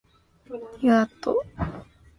[0.79, 1.45] 你看牛魔？